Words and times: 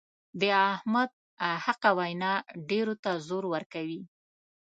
د 0.39 0.41
احمد 0.73 1.11
حقه 1.65 1.91
وینا 1.99 2.33
ډېرو 2.69 2.93
ته 3.03 3.11
زور 3.27 3.43
ورکوي. 3.53 4.01